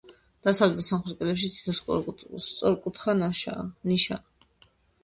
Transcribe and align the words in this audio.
დასავლეთ 0.47 0.79
და 0.79 0.85
სამხრეთ 0.87 1.19
კედლებში 1.19 1.51
თითო 1.57 2.39
სწორკუთხა 2.47 3.17
ნიშაა. 3.21 3.71